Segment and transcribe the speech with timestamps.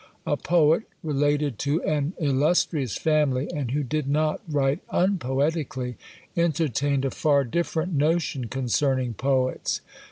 [0.25, 5.95] A poet, related to an illustrious family, and who did not write unpoetically,
[6.35, 9.81] entertained a far different notion concerning poets.